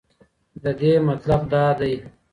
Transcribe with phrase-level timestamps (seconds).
[0.63, 1.93] ددې مطلب دا دی.